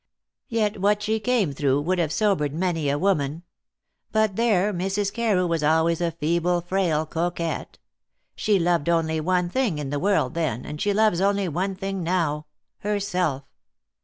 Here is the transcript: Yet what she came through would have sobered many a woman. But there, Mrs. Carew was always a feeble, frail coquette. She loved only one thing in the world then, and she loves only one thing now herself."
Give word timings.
Yet 0.49 0.81
what 0.81 1.03
she 1.03 1.19
came 1.19 1.53
through 1.53 1.81
would 1.81 1.99
have 1.99 2.11
sobered 2.11 2.55
many 2.55 2.89
a 2.89 2.97
woman. 2.97 3.43
But 4.11 4.35
there, 4.35 4.73
Mrs. 4.73 5.13
Carew 5.13 5.45
was 5.45 5.61
always 5.63 6.01
a 6.01 6.09
feeble, 6.09 6.59
frail 6.61 7.05
coquette. 7.05 7.77
She 8.35 8.57
loved 8.57 8.89
only 8.89 9.19
one 9.19 9.47
thing 9.47 9.77
in 9.77 9.91
the 9.91 9.99
world 9.99 10.33
then, 10.33 10.65
and 10.65 10.81
she 10.81 10.91
loves 10.91 11.21
only 11.21 11.47
one 11.47 11.75
thing 11.75 12.01
now 12.01 12.47
herself." 12.79 13.43